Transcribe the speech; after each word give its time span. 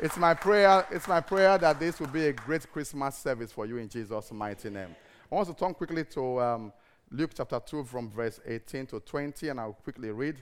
It's 0.00 0.16
my 0.16 0.32
prayer, 0.32 0.86
it's 0.92 1.08
my 1.08 1.20
prayer 1.20 1.58
that 1.58 1.80
this 1.80 1.98
will 1.98 2.06
be 2.06 2.28
a 2.28 2.32
great 2.32 2.70
Christmas 2.70 3.16
service 3.16 3.50
for 3.50 3.66
you 3.66 3.78
in 3.78 3.88
Jesus' 3.88 4.30
mighty 4.30 4.70
name. 4.70 4.94
I 5.30 5.34
want 5.34 5.48
to 5.48 5.54
turn 5.54 5.74
quickly 5.74 6.04
to 6.04 6.40
um, 6.40 6.72
Luke 7.10 7.32
chapter 7.34 7.58
2 7.58 7.82
from 7.82 8.08
verse 8.08 8.38
18 8.46 8.86
to 8.86 9.00
20, 9.00 9.48
and 9.48 9.58
I'll 9.58 9.72
quickly 9.72 10.12
read. 10.12 10.36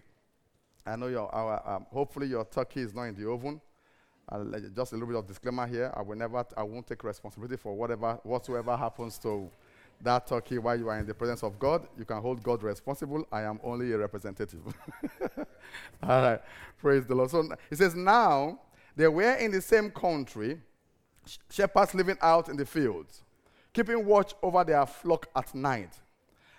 I 0.84 0.96
know 0.96 1.06
your, 1.06 1.34
our, 1.34 1.62
um, 1.66 1.86
hopefully 1.90 2.26
your 2.26 2.44
turkey 2.44 2.82
is 2.82 2.94
not 2.94 3.04
in 3.04 3.14
the 3.14 3.30
oven. 3.30 3.58
just 4.76 4.92
a 4.92 4.94
little 4.94 5.08
bit 5.08 5.16
of 5.16 5.26
disclaimer 5.26 5.66
here. 5.66 5.90
I 5.96 6.02
will 6.02 6.16
never, 6.16 6.44
I 6.54 6.62
won't 6.62 6.86
take 6.86 7.02
responsibility 7.02 7.56
for 7.56 7.74
whatever, 7.74 8.20
whatsoever 8.24 8.76
happens 8.76 9.16
to 9.20 9.50
that 10.02 10.26
turkey 10.26 10.58
while 10.58 10.78
you 10.78 10.90
are 10.90 10.98
in 10.98 11.06
the 11.06 11.14
presence 11.14 11.42
of 11.42 11.58
God. 11.58 11.86
You 11.98 12.04
can 12.04 12.20
hold 12.20 12.42
God 12.42 12.62
responsible. 12.62 13.26
I 13.32 13.44
am 13.44 13.58
only 13.64 13.90
a 13.92 13.96
representative. 13.96 14.60
All 16.02 16.22
right. 16.22 16.42
Praise 16.78 17.06
the 17.06 17.14
Lord. 17.14 17.30
So 17.30 17.48
he 17.70 17.76
says, 17.76 17.94
now 17.94 18.60
they 18.96 19.08
were 19.08 19.34
in 19.34 19.50
the 19.52 19.60
same 19.60 19.90
country, 19.90 20.60
shepherds 21.50 21.94
living 21.94 22.16
out 22.20 22.48
in 22.48 22.56
the 22.56 22.66
fields, 22.66 23.22
keeping 23.72 24.04
watch 24.04 24.34
over 24.42 24.64
their 24.64 24.86
flock 24.86 25.28
at 25.36 25.54
night. 25.54 25.92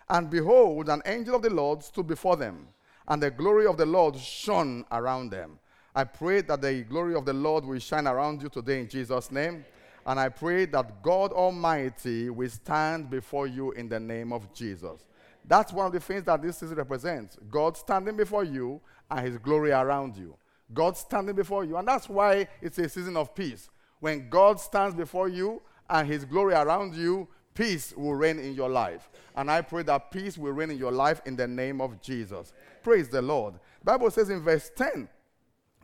And 0.08 0.30
behold, 0.30 0.88
an 0.90 1.02
angel 1.06 1.36
of 1.36 1.42
the 1.42 1.50
Lord 1.50 1.84
stood 1.84 2.08
before 2.08 2.38
them, 2.38 2.68
and 3.08 3.22
the 3.22 3.32
glory 3.32 3.66
of 3.66 3.78
the 3.78 3.86
Lord 3.86 4.16
shone 4.18 4.86
around 4.92 5.32
them. 5.32 5.60
I 5.98 6.04
pray 6.04 6.42
that 6.42 6.62
the 6.62 6.84
glory 6.84 7.16
of 7.16 7.26
the 7.26 7.34
Lord 7.34 7.66
will 7.66 7.80
shine 7.80 8.06
around 8.06 8.44
you 8.44 8.50
today 8.50 8.82
in 8.82 8.88
Jesus' 8.88 9.32
name. 9.32 9.66
And 10.06 10.20
I 10.20 10.30
pray 10.30 10.66
that 10.68 11.02
God 11.02 11.34
Almighty 11.34 12.30
will 12.30 12.50
stand 12.50 13.10
before 13.10 13.48
you 13.48 13.72
in 13.72 13.90
the 13.90 14.00
name 14.00 14.32
of 14.32 14.54
Jesus. 14.54 15.08
That's 15.44 15.74
one 15.74 15.88
of 15.88 15.92
the 15.92 16.00
things 16.00 16.24
that 16.26 16.42
this 16.42 16.60
season 16.60 16.78
represents 16.78 17.38
God 17.50 17.76
standing 17.76 18.16
before 18.16 18.44
you 18.44 18.80
and 19.10 19.26
His 19.26 19.38
glory 19.38 19.72
around 19.72 20.16
you. 20.16 20.36
God 20.74 20.98
standing 20.98 21.36
before 21.36 21.64
you. 21.64 21.78
And 21.78 21.88
that's 21.88 22.10
why 22.10 22.48
it's 22.62 22.78
a 22.78 22.90
season 22.90 23.18
of 23.18 23.34
peace. 23.34 23.70
When 24.00 24.30
God 24.30 24.60
stands 24.60 24.96
before 24.96 25.28
you 25.30 25.62
and 25.90 26.08
his 26.08 26.26
glory 26.26 26.54
around 26.54 26.96
you, 26.96 27.28
peace 27.54 27.94
will 27.96 28.14
reign 28.14 28.38
in 28.38 28.54
your 28.54 28.70
life. 28.70 29.10
And 29.36 29.50
I 29.50 29.62
pray 29.62 29.84
that 29.84 30.12
peace 30.12 30.38
will 30.38 30.52
reign 30.52 30.72
in 30.72 30.78
your 30.78 30.92
life 30.92 31.22
in 31.26 31.36
the 31.36 31.48
name 31.48 31.82
of 31.82 32.02
Jesus. 32.02 32.54
Praise 32.84 33.10
the 33.10 33.22
Lord. 33.22 33.56
Bible 33.84 34.12
says 34.12 34.30
in 34.30 34.42
verse 34.42 34.70
10, 34.76 35.08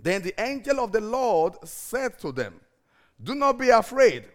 Then 0.02 0.22
the 0.22 0.40
angel 0.40 0.80
of 0.80 0.92
the 0.92 1.02
Lord 1.02 1.56
said 1.68 2.20
to 2.20 2.32
them, 2.32 2.60
Do 3.22 3.34
not 3.34 3.58
be 3.58 3.70
afraid, 3.70 4.26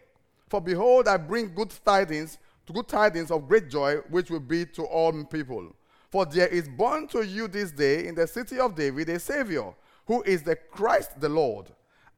for 0.49 0.61
behold, 0.61 1.07
I 1.07 1.17
bring 1.17 1.55
good 1.55 1.73
tidings, 1.85 2.39
good 2.73 2.89
tidings 2.89 3.31
of 3.31 3.49
great 3.49 3.69
joy, 3.69 3.97
which 4.11 4.31
will 4.31 4.41
be 4.41 4.67
to 4.67 4.83
all 4.85 5.13
people. 5.25 5.73
For 6.11 6.25
there 6.25 6.49
is 6.49 6.69
born 6.69 7.07
to 7.09 7.23
you 7.23 7.49
this 7.49 7.71
day 7.71 8.07
in 8.07 8.15
the 8.15 8.27
city 8.27 8.59
of 8.59 8.75
David 8.75 9.11
a 9.11 9.21
Savior 9.21 9.75
who 10.09 10.23
is 10.23 10.43
the 10.43 10.57
Christ 10.57 11.21
the 11.21 11.29
Lord. 11.29 11.67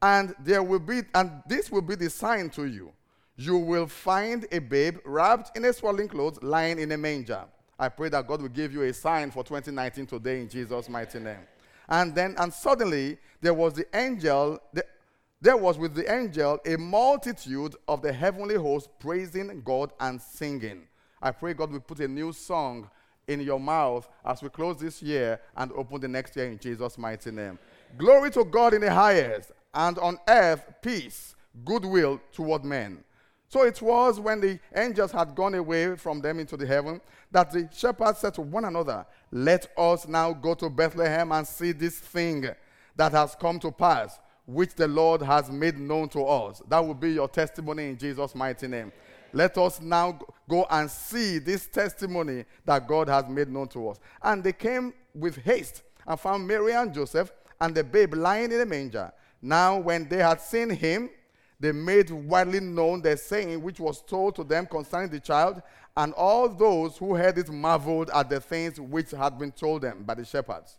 And 0.01 0.33
there 0.39 0.63
will 0.63 0.79
be, 0.79 1.01
and 1.13 1.43
this 1.45 1.69
will 1.69 1.83
be 1.83 1.95
the 1.95 2.09
sign 2.09 2.49
to 2.51 2.65
you. 2.65 2.91
You 3.35 3.57
will 3.57 3.85
find 3.85 4.47
a 4.51 4.59
babe 4.59 4.97
wrapped 5.05 5.55
in 5.55 5.65
a 5.65 5.73
swaddling 5.73 6.07
clothes, 6.07 6.41
lying 6.41 6.79
in 6.79 6.91
a 6.93 6.97
manger. 6.97 7.43
I 7.77 7.89
pray 7.89 8.09
that 8.09 8.27
God 8.27 8.41
will 8.41 8.49
give 8.49 8.73
you 8.73 8.83
a 8.83 8.93
sign 8.93 9.29
for 9.29 9.43
2019 9.43 10.05
today 10.05 10.39
in 10.39 10.49
Jesus' 10.49 10.87
mighty 10.87 11.19
name. 11.19 11.45
And 11.89 12.15
then, 12.15 12.35
and 12.37 12.53
suddenly, 12.53 13.17
there 13.41 13.53
was 13.53 13.73
the 13.73 13.85
angel, 13.93 14.59
the, 14.73 14.85
there 15.41 15.57
was 15.57 15.77
with 15.77 15.93
the 15.93 16.11
angel 16.11 16.59
a 16.65 16.77
multitude 16.77 17.75
of 17.87 18.01
the 18.01 18.13
heavenly 18.13 18.55
host 18.55 18.89
praising 18.99 19.61
God 19.65 19.91
and 19.99 20.21
singing. 20.21 20.83
I 21.21 21.31
pray 21.31 21.53
God 21.53 21.71
will 21.71 21.81
put 21.81 21.99
a 21.99 22.07
new 22.07 22.31
song 22.31 22.89
in 23.27 23.41
your 23.41 23.59
mouth 23.59 24.07
as 24.25 24.41
we 24.41 24.49
close 24.49 24.77
this 24.77 25.01
year 25.01 25.39
and 25.55 25.71
open 25.73 26.01
the 26.01 26.07
next 26.07 26.35
year 26.35 26.47
in 26.47 26.59
Jesus' 26.59 26.97
mighty 26.97 27.31
name. 27.31 27.57
Glory 27.97 28.31
to 28.31 28.43
God 28.45 28.73
in 28.73 28.81
the 28.81 28.93
highest, 28.93 29.51
and 29.73 29.97
on 29.99 30.17
earth 30.27 30.63
peace, 30.81 31.35
goodwill 31.65 32.21
toward 32.31 32.63
men. 32.63 33.03
So 33.47 33.63
it 33.63 33.81
was 33.81 34.19
when 34.19 34.39
the 34.39 34.59
angels 34.73 35.11
had 35.11 35.35
gone 35.35 35.55
away 35.55 35.97
from 35.97 36.21
them 36.21 36.39
into 36.39 36.55
the 36.55 36.65
heaven 36.65 37.01
that 37.31 37.51
the 37.51 37.67
shepherds 37.73 38.19
said 38.19 38.33
to 38.35 38.41
one 38.41 38.63
another, 38.63 39.05
Let 39.29 39.69
us 39.77 40.07
now 40.07 40.31
go 40.31 40.53
to 40.53 40.69
Bethlehem 40.69 41.33
and 41.33 41.45
see 41.45 41.73
this 41.73 41.99
thing 41.99 42.47
that 42.95 43.11
has 43.11 43.35
come 43.35 43.59
to 43.59 43.71
pass, 43.71 44.19
which 44.45 44.73
the 44.75 44.87
Lord 44.87 45.21
has 45.21 45.49
made 45.51 45.77
known 45.77 46.07
to 46.09 46.23
us. 46.23 46.61
That 46.69 46.79
will 46.79 46.93
be 46.93 47.11
your 47.11 47.27
testimony 47.27 47.89
in 47.89 47.97
Jesus' 47.97 48.35
mighty 48.35 48.67
name. 48.67 48.91
Let 49.33 49.57
us 49.57 49.81
now 49.81 50.19
go 50.49 50.65
and 50.69 50.89
see 50.89 51.37
this 51.37 51.67
testimony 51.67 52.45
that 52.65 52.87
God 52.87 53.09
has 53.09 53.27
made 53.27 53.49
known 53.49 53.67
to 53.69 53.89
us. 53.89 53.99
And 54.21 54.43
they 54.43 54.53
came 54.53 54.93
with 55.13 55.37
haste 55.37 55.83
and 56.07 56.19
found 56.19 56.47
Mary 56.47 56.73
and 56.73 56.93
Joseph 56.93 57.31
and 57.61 57.75
the 57.75 57.83
babe 57.83 58.15
lying 58.15 58.51
in 58.51 58.57
the 58.57 58.65
manger. 58.65 59.13
Now, 59.41 59.77
when 59.77 60.09
they 60.09 60.17
had 60.17 60.41
seen 60.41 60.69
him, 60.71 61.09
they 61.59 61.71
made 61.71 62.09
widely 62.09 62.59
known 62.59 63.03
the 63.03 63.15
saying 63.15 63.61
which 63.61 63.79
was 63.79 64.01
told 64.01 64.35
to 64.35 64.43
them 64.43 64.65
concerning 64.65 65.11
the 65.11 65.19
child, 65.19 65.61
and 65.95 66.11
all 66.13 66.49
those 66.49 66.97
who 66.97 67.15
heard 67.15 67.37
it 67.37 67.49
marveled 67.49 68.09
at 68.13 68.29
the 68.29 68.39
things 68.41 68.79
which 68.79 69.11
had 69.11 69.37
been 69.37 69.51
told 69.51 69.83
them 69.83 70.03
by 70.03 70.15
the 70.15 70.25
shepherds. 70.25 70.77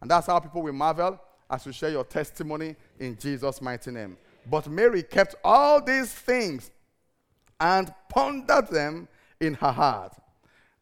And 0.00 0.10
that's 0.10 0.26
how 0.26 0.40
people 0.40 0.62
will 0.62 0.72
marvel 0.72 1.20
as 1.48 1.64
you 1.64 1.72
share 1.72 1.90
your 1.90 2.04
testimony 2.04 2.74
in 2.98 3.16
Jesus' 3.16 3.62
mighty 3.62 3.92
name. 3.92 4.16
But 4.50 4.68
Mary 4.68 5.04
kept 5.04 5.36
all 5.44 5.80
these 5.80 6.12
things 6.12 6.70
and 7.60 7.92
pondered 8.08 8.68
them 8.68 9.06
in 9.40 9.54
her 9.54 9.72
heart. 9.72 10.16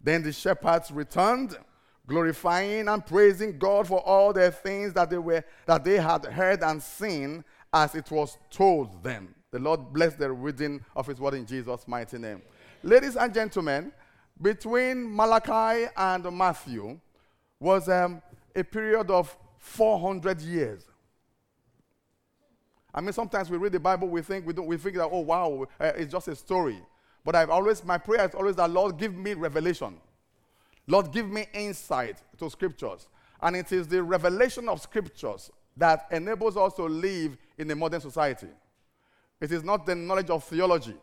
Then 0.00 0.22
the 0.22 0.32
shepherds 0.32 0.90
returned 0.90 1.58
glorifying 2.06 2.88
and 2.88 3.04
praising 3.04 3.58
God 3.58 3.86
for 3.86 4.00
all 4.00 4.32
the 4.32 4.50
things 4.50 4.92
that 4.94 5.10
they 5.10 5.18
were 5.18 5.44
that 5.66 5.84
they 5.84 5.98
had 5.98 6.24
heard 6.26 6.62
and 6.62 6.82
seen 6.82 7.44
as 7.72 7.94
it 7.94 8.10
was 8.10 8.38
told 8.50 9.02
them. 9.02 9.34
The 9.50 9.58
Lord 9.58 9.92
bless 9.92 10.14
the 10.14 10.30
reading 10.30 10.84
of 10.94 11.06
his 11.06 11.20
word 11.20 11.34
in 11.34 11.46
Jesus' 11.46 11.86
mighty 11.86 12.18
name. 12.18 12.42
Ladies 12.82 13.16
and 13.16 13.32
gentlemen, 13.32 13.92
between 14.40 15.14
Malachi 15.14 15.88
and 15.96 16.36
Matthew 16.36 17.00
was 17.58 17.88
um, 17.88 18.22
a 18.54 18.62
period 18.62 19.10
of 19.10 19.36
400 19.58 20.40
years. 20.42 20.84
I 22.94 23.00
mean, 23.00 23.12
sometimes 23.12 23.50
we 23.50 23.58
read 23.58 23.72
the 23.72 23.80
Bible, 23.80 24.08
we 24.08 24.22
think 24.22 24.46
we 24.46 24.52
don't, 24.52 24.66
we 24.66 24.76
think 24.76 24.96
that 24.96 25.08
oh 25.10 25.20
wow, 25.20 25.66
uh, 25.78 25.92
it's 25.96 26.12
just 26.12 26.28
a 26.28 26.36
story. 26.36 26.80
But 27.24 27.34
I've 27.34 27.50
always 27.50 27.84
my 27.84 27.98
prayer 27.98 28.26
is 28.26 28.34
always 28.34 28.56
that 28.56 28.70
Lord 28.70 28.96
give 28.96 29.14
me 29.14 29.34
revelation. 29.34 29.96
Lord, 30.86 31.12
give 31.12 31.28
me 31.28 31.46
insight 31.52 32.22
to 32.38 32.48
scriptures. 32.50 33.08
And 33.42 33.56
it 33.56 33.72
is 33.72 33.88
the 33.88 34.02
revelation 34.02 34.68
of 34.68 34.80
scriptures 34.80 35.50
that 35.76 36.06
enables 36.10 36.56
us 36.56 36.74
to 36.74 36.84
live 36.84 37.36
in 37.58 37.70
a 37.70 37.76
modern 37.76 38.00
society. 38.00 38.48
It 39.40 39.52
is 39.52 39.62
not 39.62 39.84
the 39.84 39.94
knowledge 39.94 40.30
of 40.30 40.44
theology. 40.44 40.96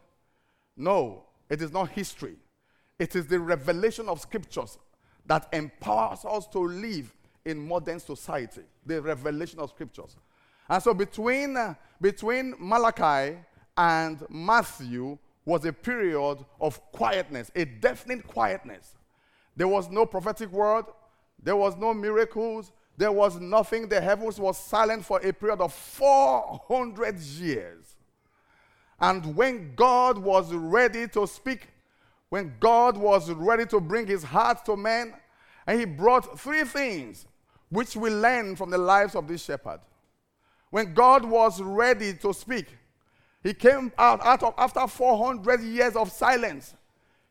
No, 0.75 1.23
it 1.49 1.61
is 1.61 1.71
not 1.71 1.89
history. 1.89 2.35
It 2.97 3.15
is 3.15 3.27
the 3.27 3.39
revelation 3.39 4.09
of 4.09 4.19
scriptures 4.21 4.77
that 5.25 5.47
empowers 5.53 6.25
us 6.25 6.47
to 6.47 6.59
live 6.59 7.13
in 7.45 7.67
modern 7.67 7.99
society. 7.99 8.61
The 8.85 9.01
revelation 9.01 9.59
of 9.59 9.69
scriptures. 9.69 10.15
And 10.69 10.81
so 10.81 10.93
between, 10.93 11.55
uh, 11.57 11.75
between 12.01 12.55
Malachi 12.57 13.37
and 13.77 14.25
Matthew 14.29 15.17
was 15.45 15.65
a 15.65 15.73
period 15.73 16.37
of 16.59 16.81
quietness, 16.91 17.51
a 17.55 17.65
definite 17.65 18.25
quietness. 18.25 18.95
There 19.55 19.67
was 19.67 19.89
no 19.89 20.05
prophetic 20.05 20.51
word. 20.51 20.85
There 21.41 21.55
was 21.55 21.77
no 21.77 21.93
miracles. 21.93 22.71
There 22.97 23.11
was 23.11 23.39
nothing. 23.39 23.87
The 23.87 24.01
heavens 24.01 24.39
was 24.39 24.57
silent 24.57 25.05
for 25.05 25.19
a 25.19 25.33
period 25.33 25.61
of 25.61 25.73
400 25.73 27.19
years. 27.19 27.95
And 28.99 29.35
when 29.35 29.75
God 29.75 30.17
was 30.17 30.53
ready 30.53 31.07
to 31.09 31.27
speak, 31.27 31.67
when 32.29 32.53
God 32.59 32.97
was 32.97 33.29
ready 33.31 33.65
to 33.67 33.79
bring 33.79 34.07
his 34.07 34.23
heart 34.23 34.65
to 34.65 34.77
men, 34.77 35.13
and 35.67 35.79
he 35.79 35.85
brought 35.85 36.39
three 36.39 36.63
things 36.63 37.25
which 37.69 37.95
we 37.95 38.09
learn 38.09 38.55
from 38.55 38.69
the 38.69 38.77
lives 38.77 39.15
of 39.15 39.27
this 39.27 39.43
shepherd. 39.43 39.79
When 40.69 40.93
God 40.93 41.25
was 41.25 41.61
ready 41.61 42.13
to 42.15 42.33
speak, 42.33 42.67
he 43.43 43.53
came 43.53 43.91
out, 43.97 44.23
out 44.25 44.41
of, 44.41 44.53
after 44.57 44.87
400 44.87 45.61
years 45.61 45.95
of 45.95 46.11
silence. 46.11 46.73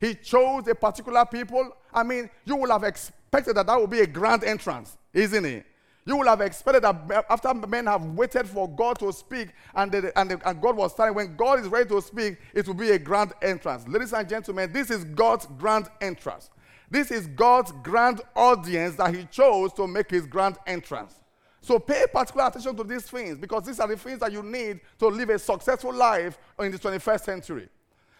He 0.02 0.16
chose 0.16 0.66
a 0.66 0.74
particular 0.74 1.24
people. 1.24 1.70
I 1.94 2.02
mean, 2.02 2.28
you 2.44 2.56
would 2.56 2.70
have 2.70 2.82
expected 2.82 3.54
that 3.54 3.68
that 3.68 3.80
would 3.80 3.88
be 3.88 4.00
a 4.00 4.06
grand 4.06 4.42
entrance, 4.42 4.98
isn't 5.14 5.44
it? 5.44 5.64
You 6.04 6.16
would 6.16 6.26
have 6.26 6.40
expected 6.40 6.82
that 6.82 7.24
after 7.30 7.54
men 7.54 7.86
have 7.86 8.04
waited 8.04 8.48
for 8.48 8.68
God 8.68 8.98
to 8.98 9.12
speak 9.12 9.50
and, 9.76 9.94
and, 9.94 10.42
and 10.44 10.60
God 10.60 10.76
was 10.76 10.92
telling, 10.96 11.14
when 11.14 11.36
God 11.36 11.60
is 11.60 11.68
ready 11.68 11.88
to 11.90 12.02
speak, 12.02 12.38
it 12.52 12.66
will 12.66 12.74
be 12.74 12.90
a 12.90 12.98
grand 12.98 13.32
entrance. 13.42 13.86
Ladies 13.86 14.12
and 14.12 14.28
gentlemen, 14.28 14.72
this 14.72 14.90
is 14.90 15.04
God's 15.04 15.46
grand 15.56 15.86
entrance. 16.00 16.50
This 16.90 17.12
is 17.12 17.28
God's 17.28 17.70
grand 17.84 18.22
audience 18.34 18.96
that 18.96 19.14
He 19.14 19.24
chose 19.26 19.72
to 19.74 19.86
make 19.86 20.10
His 20.10 20.26
grand 20.26 20.56
entrance. 20.66 21.14
So 21.60 21.78
pay 21.78 22.06
particular 22.12 22.48
attention 22.48 22.74
to 22.74 22.82
these 22.82 23.04
things 23.04 23.38
because 23.38 23.66
these 23.66 23.78
are 23.78 23.86
the 23.86 23.96
things 23.96 24.18
that 24.18 24.32
you 24.32 24.42
need 24.42 24.80
to 24.98 25.06
live 25.06 25.30
a 25.30 25.38
successful 25.38 25.94
life 25.94 26.36
in 26.58 26.72
the 26.72 26.78
21st 26.78 27.20
century. 27.20 27.68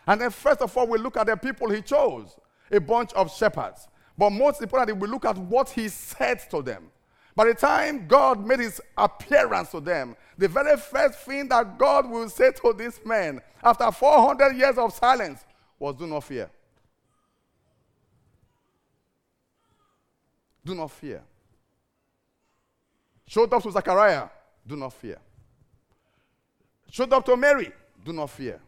And 0.06 0.20
then, 0.20 0.31
first 0.31 0.60
of 0.60 0.76
all, 0.76 0.87
we 0.87 0.99
look 0.99 1.16
at 1.16 1.26
the 1.26 1.37
people 1.37 1.70
he 1.70 1.82
chose 1.82 2.37
a 2.70 2.81
bunch 2.81 3.12
of 3.12 3.34
shepherds. 3.34 3.88
But 4.16 4.31
most 4.31 4.60
importantly, 4.60 4.94
we 4.94 5.08
look 5.08 5.25
at 5.25 5.38
what 5.38 5.69
he 5.70 5.88
said 5.88 6.40
to 6.50 6.62
them. 6.62 6.90
By 7.34 7.46
the 7.46 7.54
time 7.54 8.06
God 8.06 8.46
made 8.46 8.60
his 8.60 8.81
appearance 8.96 9.70
to 9.70 9.81
them, 9.81 10.16
the 10.37 10.49
very 10.49 10.76
first 10.76 11.19
thing 11.20 11.49
that 11.49 11.78
God 11.78 12.08
will 12.08 12.28
say 12.28 12.52
to 12.52 12.75
this 12.76 13.00
man 13.04 13.40
after 13.62 13.90
400 13.90 14.56
years 14.56 14.76
of 14.76 14.93
silence 14.93 15.44
was, 15.78 15.94
Do 15.96 16.06
not 16.06 16.25
fear. 16.25 16.50
Do 20.64 20.75
not 20.75 20.90
fear. 20.90 21.22
Showed 23.26 23.52
up 23.52 23.62
to 23.62 23.70
Zachariah, 23.70 24.28
do 24.66 24.76
not 24.76 24.93
fear. 24.93 25.19
Showed 26.90 27.12
up 27.12 27.25
to 27.25 27.37
Mary, 27.37 27.72
do 28.05 28.12
not 28.12 28.31
fear. 28.31 28.60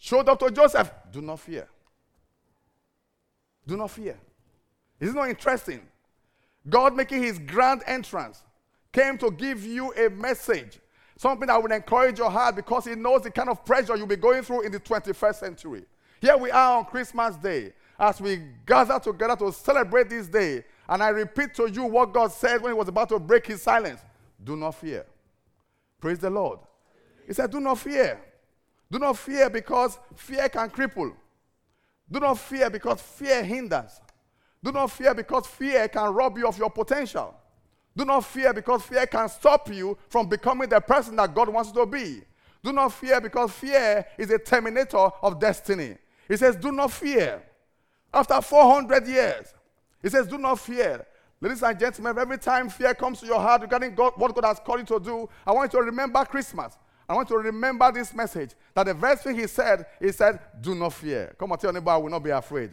Showed 0.00 0.28
up 0.28 0.40
to 0.40 0.50
Joseph, 0.50 0.90
do 1.12 1.20
not 1.20 1.38
fear. 1.38 1.68
Do 3.66 3.76
not 3.76 3.90
fear. 3.90 4.18
Isn't 4.98 5.16
it 5.16 5.28
interesting? 5.28 5.82
God 6.68 6.96
making 6.96 7.22
his 7.22 7.38
grand 7.38 7.82
entrance 7.86 8.42
came 8.92 9.16
to 9.18 9.30
give 9.30 9.64
you 9.64 9.92
a 9.92 10.10
message, 10.10 10.80
something 11.16 11.46
that 11.46 11.62
will 11.62 11.70
encourage 11.70 12.18
your 12.18 12.30
heart 12.30 12.56
because 12.56 12.86
he 12.86 12.94
knows 12.94 13.22
the 13.22 13.30
kind 13.30 13.50
of 13.50 13.64
pressure 13.64 13.94
you'll 13.94 14.06
be 14.06 14.16
going 14.16 14.42
through 14.42 14.62
in 14.62 14.72
the 14.72 14.80
21st 14.80 15.34
century. 15.36 15.84
Here 16.20 16.36
we 16.36 16.50
are 16.50 16.78
on 16.78 16.86
Christmas 16.86 17.36
Day 17.36 17.74
as 17.98 18.20
we 18.20 18.42
gather 18.66 18.98
together 18.98 19.36
to 19.36 19.52
celebrate 19.52 20.08
this 20.08 20.26
day. 20.26 20.64
And 20.88 21.02
I 21.02 21.10
repeat 21.10 21.54
to 21.54 21.70
you 21.70 21.84
what 21.84 22.12
God 22.12 22.32
said 22.32 22.62
when 22.62 22.72
he 22.72 22.78
was 22.78 22.88
about 22.88 23.10
to 23.10 23.18
break 23.18 23.46
his 23.46 23.62
silence 23.62 24.00
do 24.42 24.56
not 24.56 24.74
fear. 24.74 25.04
Praise 26.00 26.18
the 26.18 26.30
Lord. 26.30 26.60
He 27.26 27.34
said, 27.34 27.50
Do 27.50 27.60
not 27.60 27.78
fear. 27.78 28.18
Do 28.90 28.98
not 28.98 29.18
fear 29.18 29.48
because 29.48 29.98
fear 30.16 30.48
can 30.48 30.68
cripple. 30.70 31.14
Do 32.10 32.20
not 32.20 32.38
fear 32.38 32.68
because 32.68 33.00
fear 33.00 33.44
hinders. 33.44 34.00
Do 34.62 34.72
not 34.72 34.90
fear 34.90 35.14
because 35.14 35.46
fear 35.46 35.88
can 35.88 36.12
rob 36.12 36.36
you 36.36 36.46
of 36.46 36.58
your 36.58 36.70
potential. 36.70 37.34
Do 37.96 38.04
not 38.04 38.24
fear 38.24 38.52
because 38.52 38.82
fear 38.82 39.06
can 39.06 39.28
stop 39.28 39.72
you 39.72 39.96
from 40.08 40.28
becoming 40.28 40.68
the 40.68 40.80
person 40.80 41.16
that 41.16 41.34
God 41.34 41.48
wants 41.48 41.70
you 41.70 41.80
to 41.80 41.86
be. 41.86 42.22
Do 42.62 42.72
not 42.72 42.92
fear 42.92 43.20
because 43.20 43.52
fear 43.52 44.04
is 44.18 44.30
a 44.30 44.38
terminator 44.38 45.08
of 45.22 45.40
destiny. 45.40 45.96
He 46.28 46.36
says, 46.36 46.56
Do 46.56 46.72
not 46.72 46.92
fear. 46.92 47.42
After 48.12 48.40
400 48.40 49.06
years, 49.06 49.54
he 50.02 50.08
says, 50.08 50.26
Do 50.26 50.36
not 50.36 50.58
fear. 50.58 51.06
Ladies 51.40 51.62
and 51.62 51.78
gentlemen, 51.78 52.18
every 52.18 52.38
time 52.38 52.68
fear 52.68 52.94
comes 52.94 53.20
to 53.20 53.26
your 53.26 53.40
heart 53.40 53.62
regarding 53.62 53.94
God, 53.94 54.12
what 54.16 54.34
God 54.34 54.44
has 54.44 54.60
called 54.60 54.80
you 54.80 54.86
to 54.86 55.00
do, 55.00 55.28
I 55.46 55.52
want 55.52 55.72
you 55.72 55.78
to 55.78 55.84
remember 55.86 56.22
Christmas. 56.26 56.76
I 57.10 57.14
want 57.14 57.26
to 57.26 57.36
remember 57.38 57.90
this 57.90 58.14
message 58.14 58.52
that 58.72 58.86
the 58.86 58.94
first 58.94 59.24
thing 59.24 59.36
he 59.36 59.48
said, 59.48 59.84
he 59.98 60.12
said, 60.12 60.38
Do 60.60 60.76
not 60.76 60.92
fear. 60.92 61.34
Come 61.36 61.50
on, 61.50 61.58
tell 61.58 61.70
anybody, 61.70 61.92
I 61.92 61.96
will 61.96 62.08
not 62.08 62.22
be 62.22 62.30
afraid. 62.30 62.70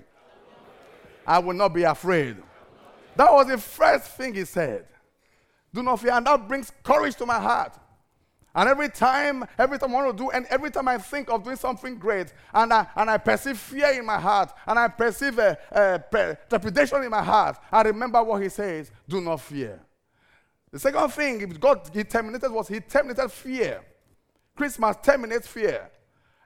I 1.25 1.39
will 1.39 1.55
not 1.55 1.73
be 1.73 1.81
afraid. 1.81 2.37
That 3.15 3.33
was 3.33 3.47
the 3.47 3.57
first 3.57 4.11
thing 4.11 4.35
he 4.35 4.45
said. 4.45 4.85
Do 5.73 5.81
not 5.81 5.99
fear. 5.99 6.11
And 6.11 6.27
that 6.27 6.47
brings 6.47 6.71
courage 6.83 7.15
to 7.15 7.25
my 7.25 7.39
heart. 7.39 7.79
And 8.53 8.69
every 8.69 8.89
time, 8.89 9.43
every 9.57 9.79
time 9.79 9.89
I 9.89 10.03
want 10.03 10.15
to 10.15 10.23
do, 10.23 10.29
and 10.29 10.45
every 10.51 10.69
time 10.69 10.87
I 10.87 10.99
think 10.99 11.31
of 11.31 11.43
doing 11.43 11.55
something 11.55 11.97
great, 11.97 12.31
and 12.53 12.71
I, 12.71 12.85
and 12.95 13.09
I 13.09 13.17
perceive 13.17 13.57
fear 13.57 13.87
in 13.87 14.05
my 14.05 14.19
heart, 14.19 14.53
and 14.67 14.77
I 14.77 14.87
perceive 14.87 15.39
a, 15.39 15.57
a 15.71 16.37
trepidation 16.47 17.01
in 17.01 17.09
my 17.09 17.23
heart, 17.23 17.57
I 17.71 17.81
remember 17.81 18.21
what 18.21 18.43
he 18.43 18.49
says 18.49 18.91
do 19.09 19.19
not 19.19 19.41
fear. 19.41 19.79
The 20.71 20.77
second 20.77 21.09
thing 21.09 21.39
God 21.59 21.89
he 21.91 22.03
terminated 22.03 22.51
was 22.51 22.67
he 22.67 22.79
terminated 22.81 23.29
fear. 23.29 23.81
Christmas 24.57 24.97
terminates 25.03 25.47
fear. 25.47 25.89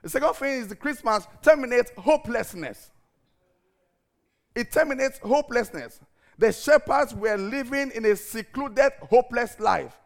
The 0.02 0.10
second 0.10 0.34
thing 0.34 0.60
is 0.60 0.68
the 0.68 0.76
Christmas 0.76 1.26
terminates 1.42 1.90
hopelessness. 1.96 2.90
It 4.54 4.70
terminates 4.70 5.18
hopelessness. 5.18 5.98
The 6.38 6.52
shepherds 6.52 7.14
were 7.14 7.36
living 7.36 7.90
in 7.94 8.04
a 8.04 8.14
secluded, 8.14 8.92
hopeless 9.08 9.58
life. 9.58 9.96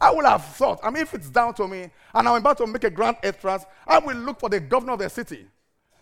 I 0.00 0.10
would 0.10 0.24
have 0.24 0.44
thought, 0.44 0.80
I 0.82 0.90
mean, 0.90 1.02
if 1.02 1.14
it's 1.14 1.30
down 1.30 1.54
to 1.54 1.68
me 1.68 1.88
and 2.14 2.28
I'm 2.28 2.36
about 2.36 2.58
to 2.58 2.66
make 2.66 2.82
a 2.82 2.90
grand 2.90 3.18
entrance, 3.22 3.64
I 3.86 4.00
will 4.00 4.16
look 4.16 4.40
for 4.40 4.48
the 4.48 4.58
governor 4.58 4.94
of 4.94 4.98
the 4.98 5.08
city. 5.08 5.46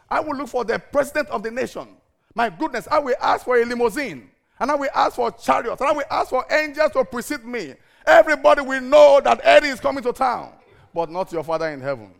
I 0.08 0.20
will 0.20 0.36
look 0.36 0.48
for 0.48 0.64
the 0.64 0.78
president 0.78 1.28
of 1.28 1.42
the 1.42 1.50
nation. 1.50 1.86
My 2.34 2.48
goodness, 2.48 2.88
I 2.90 2.98
will 2.98 3.16
ask 3.20 3.44
for 3.44 3.60
a 3.60 3.64
limousine. 3.64 4.30
And 4.58 4.70
I 4.70 4.74
will 4.74 4.90
ask 4.94 5.16
for 5.16 5.30
chariots. 5.30 5.80
And 5.80 5.90
I 5.90 5.92
will 5.92 6.04
ask 6.10 6.30
for 6.30 6.44
angels 6.50 6.92
to 6.92 7.04
precede 7.04 7.44
me. 7.44 7.74
Everybody 8.06 8.62
will 8.62 8.80
know 8.80 9.20
that 9.22 9.40
Eddie 9.42 9.68
is 9.68 9.80
coming 9.80 10.02
to 10.04 10.12
town. 10.12 10.52
But 10.92 11.10
not 11.10 11.32
your 11.32 11.44
father 11.44 11.69
in 11.69 11.81
heaven. 11.81 12.12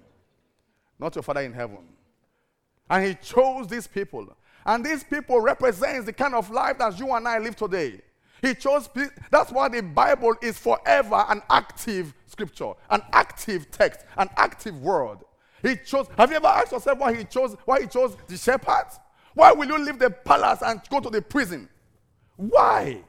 Not 0.99 1.14
your 1.14 1.22
father 1.22 1.40
in 1.40 1.52
heaven. 1.52 1.78
And 2.88 3.06
he 3.06 3.14
chose 3.14 3.69
these 3.69 3.87
people. 3.87 4.37
And 4.67 4.84
these 4.84 5.02
people 5.02 5.40
represents 5.40 6.06
the 6.06 6.12
kind 6.12 6.34
of 6.34 6.50
life 6.50 6.78
that 6.78 6.99
you 6.99 7.12
and 7.14 7.26
I 7.26 7.38
live 7.38 7.56
today. 7.56 8.00
He 8.43 8.55
chose, 8.55 8.88
that's 9.31 9.52
why 9.52 9.69
the 9.69 9.82
Bible 9.82 10.34
is 10.40 10.58
forever 10.58 11.25
an 11.28 11.43
active 11.50 12.14
scripture, 12.26 12.72
an 12.88 13.02
active 13.12 13.70
text, 13.70 14.00
an 14.17 14.28
active 14.37 14.81
word. 14.81 15.19
He 15.62 15.76
chose, 15.76 16.06
have 16.17 16.31
you 16.31 16.37
ever 16.37 16.46
asked 16.46 16.72
yourself 16.72 16.99
why 16.99 17.14
he 17.14 17.25
chose, 17.25 17.55
why 17.64 17.82
he 17.82 17.87
chose 17.87 18.17
the 18.26 18.37
shepherds? 18.37 18.99
Why 19.34 19.52
will 19.52 19.67
you 19.67 19.78
leave 19.78 19.99
the 19.99 20.11
palace 20.11 20.62
and 20.62 20.81
go 20.88 21.00
to 21.00 21.11
the 21.11 21.20
prison? 21.20 21.69
Why? 22.37 23.02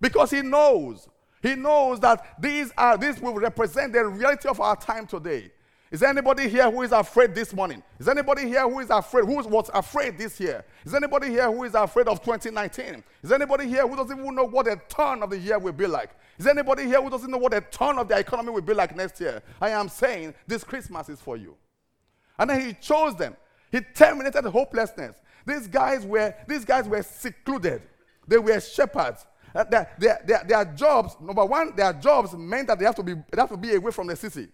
Because 0.00 0.30
he 0.30 0.42
knows, 0.42 1.08
he 1.42 1.54
knows 1.54 2.00
that 2.00 2.40
these 2.40 2.72
are, 2.76 2.98
these 2.98 3.20
will 3.20 3.34
represent 3.34 3.92
the 3.92 4.04
reality 4.04 4.48
of 4.48 4.60
our 4.60 4.76
time 4.76 5.06
today. 5.06 5.50
Is 5.90 6.00
there 6.00 6.08
anybody 6.08 6.48
here 6.48 6.70
who 6.70 6.82
is 6.82 6.92
afraid 6.92 7.34
this 7.34 7.52
morning? 7.52 7.82
Is 7.98 8.06
there 8.06 8.14
anybody 8.16 8.46
here 8.46 8.68
who 8.68 8.78
is 8.78 8.90
afraid, 8.90 9.24
who 9.24 9.42
was 9.48 9.70
afraid 9.74 10.16
this 10.16 10.38
year? 10.38 10.64
Is 10.84 10.92
there 10.92 11.02
anybody 11.02 11.30
here 11.30 11.50
who 11.50 11.64
is 11.64 11.74
afraid 11.74 12.06
of 12.06 12.22
2019? 12.22 13.02
Is 13.22 13.30
there 13.30 13.34
anybody 13.34 13.66
here 13.66 13.88
who 13.88 13.96
doesn't 13.96 14.16
even 14.16 14.34
know 14.36 14.46
what 14.46 14.66
the 14.66 14.80
turn 14.88 15.22
of 15.22 15.30
the 15.30 15.38
year 15.38 15.58
will 15.58 15.72
be 15.72 15.88
like? 15.88 16.10
Is 16.38 16.44
there 16.44 16.54
anybody 16.54 16.84
here 16.84 17.02
who 17.02 17.10
doesn't 17.10 17.30
know 17.30 17.38
what 17.38 17.52
the 17.52 17.60
turn 17.60 17.98
of 17.98 18.06
the 18.06 18.16
economy 18.16 18.50
will 18.50 18.60
be 18.60 18.72
like 18.72 18.94
next 18.94 19.20
year? 19.20 19.42
I 19.60 19.70
am 19.70 19.88
saying 19.88 20.34
this 20.46 20.62
Christmas 20.62 21.08
is 21.08 21.20
for 21.20 21.36
you. 21.36 21.56
And 22.38 22.48
then 22.48 22.60
he 22.60 22.72
chose 22.74 23.16
them. 23.16 23.36
He 23.72 23.80
terminated 23.80 24.44
hopelessness. 24.44 25.16
These 25.44 25.66
guys 25.66 26.06
were, 26.06 26.34
these 26.46 26.64
guys 26.64 26.88
were 26.88 27.02
secluded. 27.02 27.82
They 28.28 28.38
were 28.38 28.60
shepherds. 28.60 29.26
Uh, 29.54 29.64
their, 29.64 29.90
their, 29.98 30.20
their, 30.24 30.44
their, 30.46 30.64
jobs, 30.64 31.16
number 31.20 31.44
one, 31.44 31.74
their 31.74 31.92
jobs 31.92 32.34
meant 32.34 32.68
that 32.68 32.78
they 32.78 32.84
have 32.84 32.94
to 32.94 33.02
be, 33.02 33.14
they 33.14 33.40
have 33.40 33.48
to 33.48 33.56
be 33.56 33.74
away 33.74 33.90
from 33.90 34.06
the 34.06 34.16
city. 34.16 34.48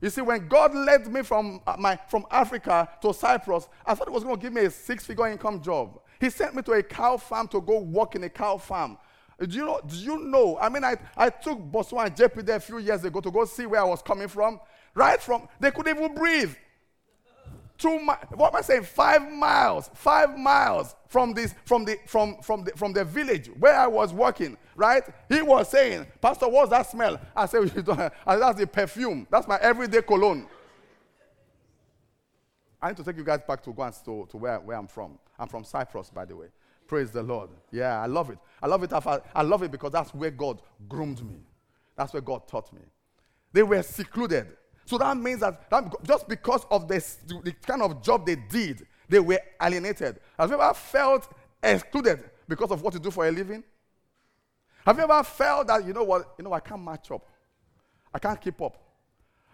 You 0.00 0.10
see, 0.10 0.20
when 0.20 0.48
God 0.48 0.74
led 0.74 1.10
me 1.10 1.22
from, 1.22 1.60
uh, 1.66 1.76
my, 1.78 1.98
from 2.08 2.26
Africa 2.30 2.88
to 3.00 3.14
Cyprus, 3.14 3.68
I 3.86 3.94
thought 3.94 4.08
He 4.08 4.14
was 4.14 4.24
going 4.24 4.36
to 4.36 4.42
give 4.42 4.52
me 4.52 4.62
a 4.62 4.70
six 4.70 5.06
figure 5.06 5.26
income 5.28 5.62
job. 5.62 6.00
He 6.20 6.30
sent 6.30 6.54
me 6.54 6.62
to 6.62 6.72
a 6.72 6.82
cow 6.82 7.16
farm 7.16 7.48
to 7.48 7.60
go 7.60 7.80
work 7.80 8.14
in 8.14 8.24
a 8.24 8.28
cow 8.28 8.58
farm. 8.58 8.98
Do 9.38 9.56
you 9.56 9.66
know? 9.66 9.80
Do 9.86 9.96
you 9.96 10.18
know? 10.18 10.58
I 10.60 10.68
mean, 10.68 10.84
I, 10.84 10.96
I 11.16 11.30
took 11.30 11.58
Botswana 11.58 12.06
and 12.06 12.14
JP 12.14 12.46
there 12.46 12.56
a 12.56 12.60
few 12.60 12.78
years 12.78 13.04
ago 13.04 13.20
to 13.20 13.30
go 13.30 13.44
see 13.44 13.66
where 13.66 13.80
I 13.80 13.84
was 13.84 14.00
coming 14.00 14.28
from. 14.28 14.60
Right 14.94 15.20
from, 15.20 15.48
they 15.58 15.72
couldn't 15.72 15.96
even 15.96 16.14
breathe 16.14 16.54
two 17.78 17.98
mi- 17.98 18.12
what 18.34 18.52
am 18.52 18.56
I 18.56 18.60
saying? 18.62 18.84
Five 18.84 19.30
miles, 19.30 19.90
five 19.94 20.38
miles 20.38 20.94
from 21.08 21.32
this, 21.34 21.54
from 21.64 21.84
the 21.84 21.98
from 22.06 22.40
from 22.42 22.64
the 22.64 22.72
from 22.72 22.92
the 22.92 23.04
village 23.04 23.48
where 23.58 23.78
I 23.78 23.86
was 23.86 24.12
working, 24.12 24.56
right? 24.76 25.02
He 25.28 25.42
was 25.42 25.68
saying, 25.68 26.06
Pastor, 26.20 26.48
what's 26.48 26.70
that 26.70 26.90
smell? 26.90 27.20
I 27.34 27.46
said, 27.46 27.68
that's 28.26 28.58
the 28.58 28.66
perfume. 28.66 29.26
That's 29.30 29.48
my 29.48 29.58
everyday 29.60 30.02
cologne. 30.02 30.46
I 32.80 32.88
need 32.88 32.98
to 32.98 33.04
take 33.04 33.16
you 33.16 33.24
guys 33.24 33.40
back 33.46 33.62
to 33.62 33.72
go 33.72 33.82
and 33.82 33.94
to, 34.04 34.26
to 34.30 34.36
where, 34.36 34.60
where 34.60 34.76
I'm 34.76 34.86
from. 34.86 35.18
I'm 35.38 35.48
from 35.48 35.64
Cyprus, 35.64 36.10
by 36.10 36.26
the 36.26 36.36
way. 36.36 36.48
Praise 36.86 37.10
the 37.10 37.22
Lord. 37.22 37.48
Yeah, 37.72 38.02
I 38.02 38.06
love 38.06 38.28
it. 38.28 38.38
I 38.62 38.66
love 38.66 38.82
it. 38.82 38.92
I 39.34 39.42
love 39.42 39.62
it 39.62 39.70
because 39.70 39.90
that's 39.90 40.12
where 40.12 40.30
God 40.30 40.60
groomed 40.86 41.24
me. 41.24 41.38
That's 41.96 42.12
where 42.12 42.20
God 42.20 42.46
taught 42.46 42.70
me. 42.74 42.82
They 43.54 43.62
were 43.62 43.82
secluded. 43.82 44.48
So 44.86 44.98
that 44.98 45.16
means 45.16 45.40
that, 45.40 45.70
that 45.70 45.92
just 46.04 46.28
because 46.28 46.66
of 46.70 46.88
this, 46.88 47.18
the 47.26 47.52
kind 47.66 47.82
of 47.82 48.02
job 48.02 48.26
they 48.26 48.36
did, 48.36 48.86
they 49.08 49.18
were 49.18 49.40
alienated. 49.60 50.20
Have 50.38 50.50
you 50.50 50.60
ever 50.60 50.74
felt 50.74 51.32
excluded 51.62 52.24
because 52.48 52.70
of 52.70 52.82
what 52.82 52.94
you 52.94 53.00
do 53.00 53.10
for 53.10 53.26
a 53.26 53.30
living? 53.30 53.64
Have 54.84 54.98
you 54.98 55.04
ever 55.04 55.22
felt 55.22 55.66
that, 55.68 55.86
you 55.86 55.94
know 55.94 56.04
what, 56.04 56.34
you 56.38 56.44
know, 56.44 56.52
I 56.52 56.60
can't 56.60 56.82
match 56.82 57.10
up? 57.10 57.26
I 58.12 58.18
can't 58.18 58.40
keep 58.40 58.60
up. 58.60 58.76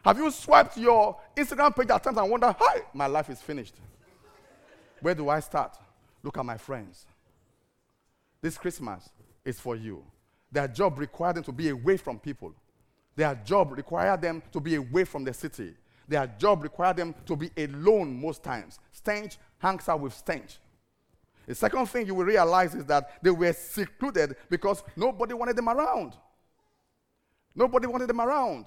Have 0.05 0.19
you 0.19 0.31
swiped 0.31 0.77
your 0.77 1.17
Instagram 1.37 1.77
page 1.77 1.91
at 1.91 2.03
times 2.03 2.17
and 2.17 2.31
wonder, 2.31 2.55
hi, 2.59 2.83
my 2.93 3.07
life 3.07 3.31
is 3.31 3.41
finished? 3.41 3.75
Where 5.01 5.15
do 5.15 5.29
I 5.29 5.41
start? 5.41 5.77
Look 6.23 6.37
at 6.37 6.45
my 6.45 6.57
friends. 6.57 7.07
This 8.41 8.59
Christmas 8.59 9.09
is 9.45 9.61
for 9.61 9.77
you. 9.77 10.05
Their 10.51 10.69
job 10.69 10.99
required 10.99 11.37
them 11.37 11.45
to 11.45 11.53
be 11.53 11.69
away 11.69 11.97
from 11.97 12.19
people. 12.19 12.55
Their 13.21 13.35
job 13.35 13.77
required 13.77 14.23
them 14.23 14.43
to 14.51 14.61
be 14.61 14.77
away 14.77 15.05
from 15.05 15.25
the 15.25 15.35
city. 15.35 15.75
Their 16.09 16.27
job 16.27 16.63
required 16.63 16.97
them 16.97 17.15
to 17.27 17.37
be 17.37 17.51
alone 17.55 18.19
most 18.19 18.43
times. 18.43 18.79
Stench 18.93 19.37
hangs 19.59 19.87
out 19.91 20.01
with 20.01 20.15
stench. 20.15 20.57
The 21.47 21.55
second 21.55 21.85
thing 21.85 22.07
you 22.07 22.15
will 22.15 22.25
realize 22.25 22.75
is 22.75 22.87
that 22.87 23.23
they 23.23 23.29
were 23.29 23.53
secluded 23.53 24.37
because 24.49 24.83
nobody 24.97 25.35
wanted 25.35 25.57
them 25.57 25.69
around. 25.69 26.15
Nobody 27.55 27.87
wanted 27.89 28.09
them 28.09 28.23
around. 28.23 28.65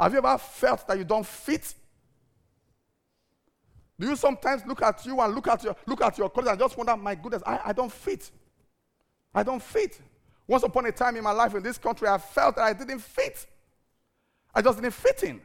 Have 0.00 0.12
you 0.12 0.18
ever 0.18 0.38
felt 0.38 0.88
that 0.88 0.96
you 0.96 1.04
don't 1.04 1.26
fit? 1.26 1.74
Do 4.00 4.08
you 4.08 4.16
sometimes 4.16 4.64
look 4.64 4.80
at 4.80 5.04
you 5.04 5.20
and 5.20 5.34
look 5.34 5.46
at 5.46 5.62
your 5.62 5.76
look 5.84 6.00
at 6.00 6.16
your 6.16 6.30
colleagues 6.30 6.52
and 6.52 6.60
just 6.60 6.74
wonder, 6.74 6.96
my 6.96 7.14
goodness, 7.14 7.42
I, 7.44 7.60
I 7.66 7.72
don't 7.74 7.92
fit. 7.92 8.30
I 9.34 9.42
don't 9.42 9.62
fit. 9.62 10.00
Once 10.46 10.62
upon 10.62 10.86
a 10.86 10.92
time 10.92 11.16
in 11.16 11.22
my 11.22 11.32
life 11.32 11.54
in 11.54 11.62
this 11.62 11.76
country, 11.76 12.08
I 12.08 12.16
felt 12.16 12.56
that 12.56 12.62
I 12.62 12.72
didn't 12.72 13.00
fit. 13.00 13.46
I 14.54 14.62
just 14.62 14.80
didn't 14.80 14.94
fit 14.94 15.22
in. 15.22 15.40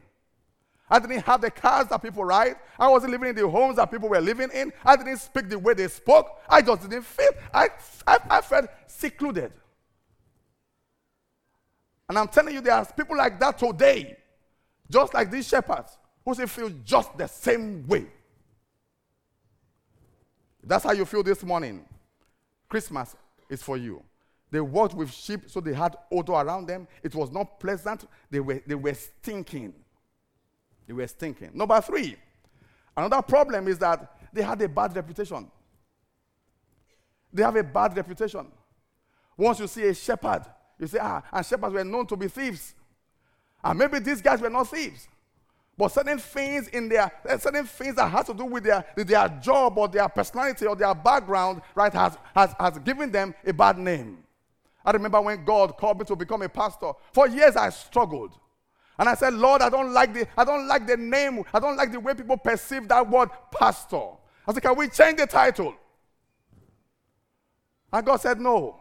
I 0.88 0.98
didn't 0.98 1.20
have 1.20 1.40
the 1.40 1.50
cars 1.50 1.88
that 1.88 2.02
people 2.02 2.24
ride. 2.24 2.56
I 2.78 2.88
wasn't 2.88 3.12
living 3.12 3.30
in 3.30 3.36
the 3.36 3.48
homes 3.48 3.76
that 3.76 3.90
people 3.90 4.08
were 4.08 4.20
living 4.20 4.50
in. 4.52 4.72
I 4.84 4.96
didn't 4.96 5.16
speak 5.16 5.48
the 5.48 5.58
way 5.58 5.74
they 5.74 5.88
spoke. 5.88 6.40
I 6.48 6.60
just 6.60 6.82
didn't 6.82 7.04
fit. 7.04 7.40
I, 7.52 7.68
I, 8.06 8.18
I 8.30 8.40
felt 8.40 8.68
secluded. 8.86 9.52
And 12.08 12.18
I'm 12.18 12.28
telling 12.28 12.54
you, 12.54 12.60
there 12.60 12.74
are 12.74 12.84
people 12.84 13.16
like 13.16 13.40
that 13.40 13.58
today, 13.58 14.16
just 14.90 15.14
like 15.14 15.30
these 15.30 15.48
shepherds, 15.48 15.96
who 16.24 16.34
still 16.34 16.46
feel 16.46 16.70
just 16.84 17.16
the 17.16 17.26
same 17.26 17.86
way. 17.86 18.06
That's 20.62 20.84
how 20.84 20.92
you 20.92 21.04
feel 21.04 21.22
this 21.22 21.42
morning. 21.42 21.84
Christmas 22.68 23.16
is 23.48 23.62
for 23.62 23.76
you. 23.76 24.02
They 24.54 24.60
walked 24.60 24.94
with 24.94 25.12
sheep, 25.12 25.50
so 25.50 25.60
they 25.60 25.74
had 25.74 25.96
odor 26.12 26.34
around 26.34 26.68
them. 26.68 26.86
It 27.02 27.12
was 27.12 27.32
not 27.32 27.58
pleasant. 27.58 28.06
They 28.30 28.38
were, 28.38 28.62
they 28.64 28.76
were 28.76 28.94
stinking. 28.94 29.74
They 30.86 30.92
were 30.92 31.08
stinking. 31.08 31.50
Number 31.54 31.80
three, 31.80 32.14
another 32.96 33.20
problem 33.20 33.66
is 33.66 33.80
that 33.80 34.16
they 34.32 34.42
had 34.42 34.62
a 34.62 34.68
bad 34.68 34.94
reputation. 34.94 35.50
They 37.32 37.42
have 37.42 37.56
a 37.56 37.64
bad 37.64 37.96
reputation. 37.96 38.46
Once 39.36 39.58
you 39.58 39.66
see 39.66 39.88
a 39.88 39.92
shepherd, 39.92 40.44
you 40.78 40.86
say, 40.86 40.98
ah, 41.02 41.20
and 41.32 41.44
shepherds 41.44 41.74
were 41.74 41.82
known 41.82 42.06
to 42.06 42.16
be 42.16 42.28
thieves. 42.28 42.76
And 43.64 43.76
maybe 43.76 43.98
these 43.98 44.22
guys 44.22 44.40
were 44.40 44.50
not 44.50 44.68
thieves. 44.68 45.08
But 45.76 45.88
certain 45.88 46.18
things 46.18 46.68
in 46.68 46.88
their 46.88 47.10
certain 47.40 47.66
things 47.66 47.96
that 47.96 48.08
has 48.08 48.26
to 48.26 48.34
do 48.34 48.44
with 48.44 48.62
their, 48.62 48.84
their 48.94 49.28
job 49.42 49.76
or 49.78 49.88
their 49.88 50.08
personality 50.08 50.64
or 50.64 50.76
their 50.76 50.94
background, 50.94 51.60
right, 51.74 51.92
has, 51.92 52.16
has, 52.36 52.54
has 52.60 52.78
given 52.78 53.10
them 53.10 53.34
a 53.44 53.52
bad 53.52 53.78
name. 53.78 54.18
I 54.84 54.90
remember 54.90 55.20
when 55.20 55.44
God 55.44 55.76
called 55.76 55.98
me 55.98 56.04
to 56.06 56.16
become 56.16 56.42
a 56.42 56.48
pastor. 56.48 56.92
For 57.12 57.26
years 57.28 57.56
I 57.56 57.70
struggled. 57.70 58.38
And 58.98 59.08
I 59.08 59.14
said, 59.14 59.34
Lord, 59.34 59.62
I 59.62 59.70
don't 59.70 59.92
like 59.92 60.14
the, 60.14 60.26
I 60.36 60.44
don't 60.44 60.68
like 60.68 60.86
the 60.86 60.96
name, 60.96 61.42
I 61.52 61.58
don't 61.58 61.76
like 61.76 61.90
the 61.90 61.98
way 61.98 62.14
people 62.14 62.36
perceive 62.36 62.86
that 62.88 63.08
word 63.08 63.30
pastor. 63.50 64.10
I 64.46 64.52
said, 64.52 64.62
Can 64.62 64.76
we 64.76 64.88
change 64.88 65.18
the 65.18 65.26
title? 65.26 65.74
And 67.92 68.06
God 68.06 68.16
said, 68.16 68.40
No. 68.40 68.80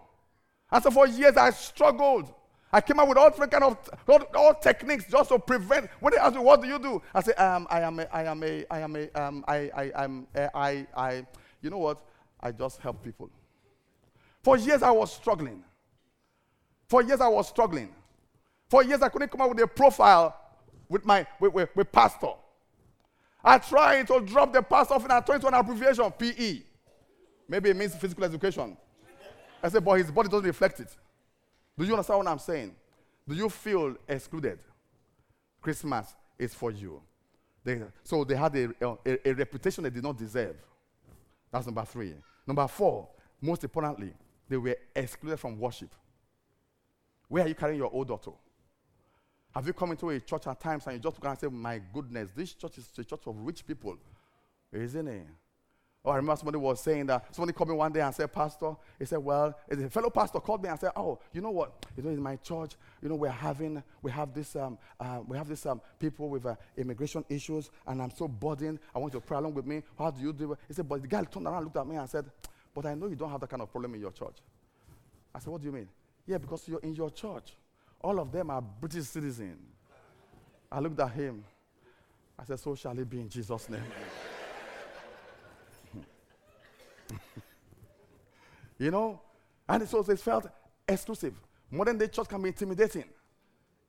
And 0.71 0.83
so 0.83 0.91
for 0.91 1.07
years 1.07 1.37
I 1.37 1.51
struggled. 1.51 2.33
I 2.71 2.81
came 2.81 2.99
up 2.99 3.07
with 3.07 3.19
all 3.19 3.29
different 3.29 3.51
kind 3.51 3.63
of 3.63 3.77
all, 4.07 4.23
all, 4.35 4.53
techniques 4.55 5.05
just 5.07 5.29
to 5.29 5.37
prevent. 5.37 5.87
When 5.99 6.11
they 6.11 6.29
me, 6.31 6.39
what 6.39 6.59
do 6.59 6.67
you 6.67 6.79
do? 6.79 7.01
I 7.13 7.21
say, 7.21 7.33
um, 7.33 7.67
I 7.69 7.81
am 7.81 7.99
a, 7.99 8.07
I 8.11 8.23
am 8.23 8.43
a, 8.43 8.65
I 8.71 8.79
am 8.79 8.95
a, 8.95 9.09
um, 9.11 9.45
I, 9.47 9.55
I, 9.75 9.91
I'm, 9.95 10.27
a, 10.33 10.57
I, 10.57 10.87
I, 10.97 11.27
you 11.61 11.69
know 11.69 11.77
what? 11.77 12.01
I 12.41 12.51
just 12.51 12.79
help 12.79 13.03
people. 13.03 13.29
For 14.41 14.57
years 14.57 14.81
I 14.81 14.89
was 14.89 15.13
struggling. 15.13 15.63
For 16.93 17.01
years 17.01 17.21
I 17.21 17.27
was 17.27 17.47
struggling. 17.47 17.89
For 18.69 18.83
years 18.83 19.01
I 19.01 19.09
couldn't 19.09 19.31
come 19.31 19.41
up 19.41 19.49
with 19.49 19.59
a 19.61 19.65
profile 19.65 20.39
with 20.87 21.03
my, 21.03 21.25
with, 21.39 21.51
with, 21.51 21.75
with 21.75 21.91
pastor. 21.91 22.33
I 23.43 23.57
tried 23.57 24.05
to 24.09 24.19
drop 24.19 24.53
the 24.53 24.61
pastor 24.61 24.93
off 24.93 25.01
and 25.01 25.11
I 25.11 25.19
turned 25.21 25.41
to 25.41 25.47
an 25.47 25.55
abbreviation, 25.55 26.11
PE. 26.11 26.61
Maybe 27.49 27.71
it 27.71 27.75
means 27.75 27.95
physical 27.95 28.23
education. 28.23 28.77
I 29.63 29.69
said, 29.69 29.83
but 29.83 29.93
his 29.93 30.11
body 30.11 30.29
doesn't 30.29 30.45
reflect 30.45 30.81
it. 30.81 30.95
Do 31.75 31.83
you 31.83 31.93
understand 31.93 32.19
what 32.19 32.27
I'm 32.27 32.37
saying? 32.37 32.75
Do 33.27 33.33
you 33.33 33.49
feel 33.49 33.95
excluded? 34.07 34.59
Christmas 35.61 36.13
is 36.37 36.53
for 36.53 36.69
you. 36.69 37.01
They, 37.63 37.81
so 38.03 38.23
they 38.23 38.35
had 38.35 38.55
a, 38.55 38.69
a, 38.79 39.29
a, 39.29 39.33
reputation 39.33 39.83
they 39.83 39.89
did 39.89 40.03
not 40.03 40.15
deserve. 40.15 40.57
That's 41.51 41.65
number 41.65 41.85
three. 41.85 42.13
Number 42.45 42.67
four, 42.67 43.07
most 43.41 43.63
importantly, 43.63 44.13
they 44.47 44.57
were 44.57 44.77
excluded 44.95 45.37
from 45.37 45.59
worship. 45.59 45.89
Where 47.33 47.45
are 47.45 47.47
you 47.47 47.55
carrying 47.55 47.79
your 47.79 47.91
old 47.91 48.09
daughter? 48.09 48.29
Have 49.55 49.65
you 49.65 49.73
come 49.73 49.89
into 49.89 50.07
a 50.11 50.19
church 50.19 50.45
at 50.45 50.59
times 50.59 50.85
and 50.85 50.93
you 50.93 50.99
just 50.99 51.15
look 51.15 51.27
and 51.27 51.39
say, 51.39 51.47
My 51.47 51.81
goodness, 51.91 52.29
this 52.35 52.53
church 52.53 52.77
is 52.77 52.87
a 52.95 53.03
church 53.03 53.21
of 53.25 53.35
rich 53.35 53.65
people, 53.65 53.97
isn't 54.71 55.07
it? 55.07 55.25
Oh, 56.05 56.11
I 56.11 56.17
remember 56.17 56.35
somebody 56.35 56.59
was 56.59 56.79
saying 56.79 57.07
that 57.07 57.33
somebody 57.33 57.53
called 57.53 57.69
me 57.69 57.75
one 57.75 57.91
day 57.91 58.01
and 58.01 58.13
said, 58.13 58.31
Pastor, 58.31 58.75
he 58.99 59.05
said, 59.05 59.17
Well, 59.17 59.57
a 59.67 59.89
fellow 59.89 60.11
pastor 60.11 60.39
called 60.41 60.61
me 60.61 60.69
and 60.69 60.79
said, 60.79 60.91
Oh, 60.95 61.17
you 61.33 61.41
know 61.41 61.49
what? 61.49 61.83
You 61.97 62.03
know, 62.03 62.11
in 62.11 62.21
my 62.21 62.35
church, 62.35 62.73
you 63.01 63.09
know, 63.09 63.15
we're 63.15 63.29
having, 63.29 63.81
we 64.03 64.11
have 64.11 64.31
this, 64.31 64.55
um, 64.55 64.77
uh, 64.99 65.21
we 65.27 65.35
have 65.35 65.47
this 65.47 65.65
um, 65.65 65.81
people 65.97 66.29
with 66.29 66.45
uh, 66.45 66.53
immigration 66.77 67.25
issues, 67.29 67.71
and 67.87 67.99
I'm 67.99 68.11
so 68.11 68.27
burdened. 68.27 68.77
I 68.93 68.99
want 68.99 69.11
you 69.11 69.19
to 69.19 69.25
pray 69.25 69.39
along 69.39 69.55
with 69.55 69.65
me. 69.65 69.81
How 69.97 70.11
do 70.11 70.21
you 70.21 70.33
do 70.33 70.51
it? 70.51 70.59
He 70.67 70.75
said, 70.75 70.87
But 70.87 71.01
the 71.01 71.07
guy 71.07 71.23
turned 71.23 71.47
around, 71.47 71.63
looked 71.63 71.77
at 71.77 71.87
me, 71.87 71.95
and 71.95 72.07
said, 72.07 72.25
But 72.75 72.85
I 72.85 72.93
know 72.93 73.07
you 73.07 73.15
don't 73.15 73.31
have 73.31 73.41
that 73.41 73.49
kind 73.49 73.63
of 73.63 73.71
problem 73.71 73.95
in 73.95 74.01
your 74.01 74.11
church. 74.11 74.37
I 75.33 75.39
said, 75.39 75.47
What 75.47 75.61
do 75.61 75.65
you 75.65 75.73
mean? 75.73 75.87
Yeah, 76.25 76.37
because 76.37 76.67
you're 76.67 76.79
in 76.79 76.95
your 76.95 77.09
church. 77.11 77.55
All 78.01 78.19
of 78.19 78.31
them 78.31 78.49
are 78.49 78.61
British 78.61 79.05
citizens. 79.05 79.59
I 80.71 80.79
looked 80.79 80.99
at 80.99 81.11
him. 81.11 81.43
I 82.37 82.45
said, 82.45 82.59
So 82.59 82.75
shall 82.75 82.97
it 82.97 83.09
be 83.09 83.19
in 83.19 83.29
Jesus' 83.29 83.69
name. 83.69 83.83
you 88.79 88.91
know? 88.91 89.21
And 89.67 89.87
so 89.87 89.99
it 89.99 90.19
felt 90.19 90.47
exclusive. 90.87 91.33
Modern 91.69 91.97
day 91.97 92.07
church 92.07 92.27
can 92.27 92.41
be 92.41 92.49
intimidating. 92.49 93.05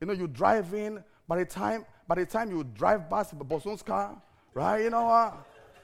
You 0.00 0.06
know, 0.06 0.12
you 0.12 0.26
drive 0.26 0.72
in, 0.74 1.02
by 1.26 1.38
the 1.38 1.44
time, 1.44 1.84
by 2.06 2.16
the 2.16 2.26
time 2.26 2.50
you 2.50 2.64
drive 2.64 3.08
past 3.08 3.36
Boson's 3.38 3.82
car, 3.82 4.20
right? 4.52 4.82
You 4.82 4.90
know 4.90 5.04
what? 5.04 5.32
Uh, 5.32 5.36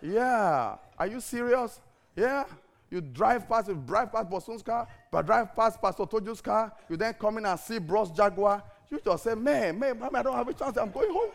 yeah. 0.03 0.77
Are 0.99 1.07
you 1.07 1.21
serious? 1.21 1.81
Yeah. 2.17 2.45
You 2.91 3.01
drive 3.01 3.49
past, 3.49 3.69
you 3.69 3.75
drive 3.87 4.13
past 4.13 4.29
Boson's 4.29 4.63
car, 4.63 4.89
but 5.13 5.25
drive 5.25 5.55
past 5.55 5.81
Pastor 5.81 6.05
Toju's 6.05 6.41
car, 6.41 6.73
you 6.89 6.97
then 6.97 7.15
come 7.15 7.39
in 7.39 7.47
and 7.47 7.59
see 7.59 7.79
Bros 7.79 8.11
Jaguar. 8.11 8.63
You 8.91 9.01
just 9.05 9.23
say, 9.23 9.35
man, 9.37 9.79
man, 9.79 9.99
man, 9.99 10.11
I 10.17 10.23
don't 10.23 10.35
have 10.35 10.49
a 10.49 10.53
chance. 10.53 10.77
I'm 10.77 10.91
going 10.91 11.13
home. 11.13 11.31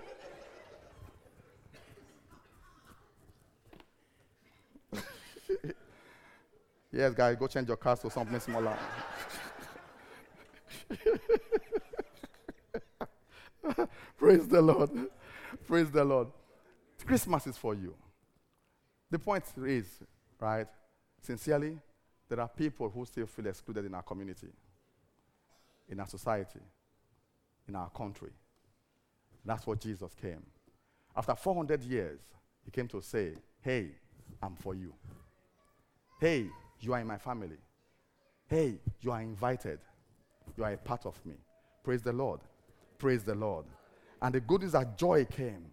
Yes, 6.92 7.14
guys, 7.14 7.36
go 7.36 7.48
change 7.48 7.68
your 7.68 7.76
cars 7.76 8.00
to 8.00 8.10
something 8.10 8.40
smaller. 8.40 8.78
Praise 14.18 14.48
the 14.48 14.62
Lord. 14.62 14.90
Praise 15.68 15.92
the 15.92 16.06
Lord. 16.06 16.30
Christmas 17.06 17.48
is 17.48 17.58
for 17.58 17.76
you. 17.76 17.94
The 19.12 19.20
point 19.20 19.44
is, 19.58 19.88
right, 20.40 20.68
sincerely, 21.26 21.78
there 22.30 22.40
are 22.40 22.48
people 22.48 22.90
who 22.90 23.06
still 23.06 23.26
feel 23.26 23.48
excluded 23.48 23.86
in 23.86 23.94
our 23.94 24.04
community, 24.04 24.48
in 25.90 26.00
our 26.00 26.08
society, 26.08 26.60
in 27.68 27.76
our 27.76 27.90
country. 27.90 28.32
That's 29.44 29.68
what 29.68 29.80
Jesus 29.80 30.14
came. 30.20 30.44
After 31.16 31.36
400 31.36 31.84
years, 31.84 32.20
he 32.64 32.72
came 32.72 32.88
to 32.90 33.02
say, 33.02 33.34
Hey, 33.62 33.90
I'm 34.42 34.56
for 34.56 34.74
you. 34.76 34.94
Hey, 36.20 36.48
you 36.80 36.94
are 36.94 37.00
in 37.00 37.08
my 37.08 37.18
family. 37.18 37.58
Hey, 38.48 38.80
you 39.02 39.12
are 39.12 39.22
invited. 39.22 39.80
You 40.58 40.64
are 40.64 40.74
a 40.74 40.78
part 40.78 41.06
of 41.06 41.24
me. 41.26 41.36
Praise 41.84 42.02
the 42.02 42.14
Lord. 42.14 42.40
Praise 42.98 43.24
the 43.24 43.36
Lord. 43.36 43.66
And 44.22 44.34
the 44.34 44.40
good 44.40 44.64
is 44.64 44.72
that 44.72 44.98
joy 44.98 45.26
came. 45.26 45.66